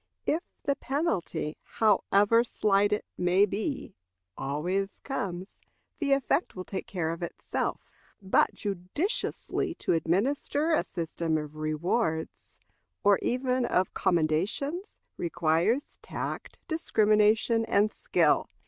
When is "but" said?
8.19-8.55